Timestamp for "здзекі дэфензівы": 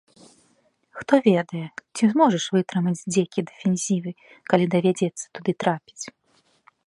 3.03-4.11